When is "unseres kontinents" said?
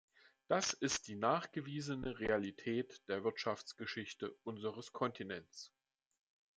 4.43-5.71